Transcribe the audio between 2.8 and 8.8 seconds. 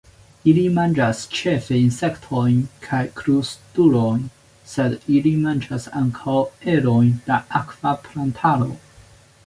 kaj krustulojn, sed ili manĝas ankaŭ erojn da akva plantaro.